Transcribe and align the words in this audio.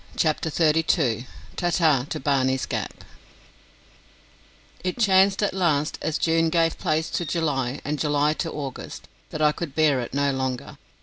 CHAPTER 0.15 0.49
THIRTY 0.49 0.81
TWO 0.87 1.23
Ta 1.55 1.69
Ta 1.69 2.05
to 2.09 2.19
Barney's 2.19 2.65
Gap 2.65 3.03
It 4.83 4.97
chanced 4.97 5.43
at 5.43 5.53
last, 5.53 5.99
as 6.01 6.17
June 6.17 6.49
gave 6.49 6.79
place 6.79 7.07
to 7.11 7.23
July 7.23 7.81
and 7.85 7.99
July 7.99 8.33
to 8.33 8.51
August, 8.51 9.07
that 9.29 9.43
I 9.43 9.51
could 9.51 9.75
bear 9.75 9.99
it 10.01 10.15
no 10.15 10.31
longer. 10.31 10.79